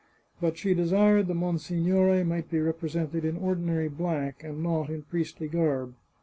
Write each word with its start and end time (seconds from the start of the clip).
But 0.39 0.57
she 0.57 0.73
desired 0.73 1.27
the 1.27 1.35
monsignore 1.35 2.23
might 2.25 2.49
be 2.49 2.59
represented 2.59 3.23
in 3.23 3.37
ordinary 3.37 3.87
black, 3.87 4.43
and 4.43 4.63
not 4.63 4.89
in 4.89 5.03
priestly 5.03 5.47
garb. 5.47 5.93